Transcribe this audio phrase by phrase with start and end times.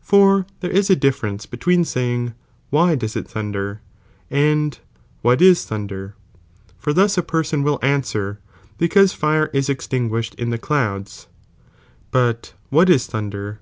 [0.00, 2.34] For there is a difference between saying,
[2.70, 3.80] why does it thunder?
[4.28, 4.76] and
[5.22, 6.16] what is thunder?
[6.76, 8.40] for thus a person will answer,
[8.76, 11.28] because fire is extinguished in the clouds;
[12.10, 13.60] but what is thunder